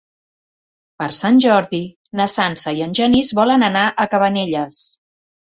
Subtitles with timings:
[1.01, 1.81] Per Sant Jordi
[2.21, 4.83] na Sança i en Genís volen anar a Cabanelles.